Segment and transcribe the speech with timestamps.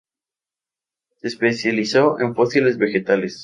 [1.17, 3.39] Se especializó en fósiles vegetales.